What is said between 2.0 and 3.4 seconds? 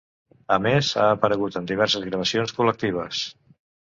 gravacions col·lectives.